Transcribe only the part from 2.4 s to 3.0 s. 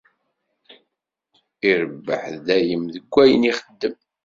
dayem